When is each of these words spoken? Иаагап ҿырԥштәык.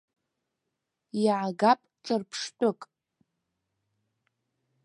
Иаагап 1.23 1.81
ҿырԥштәык. 2.03 2.81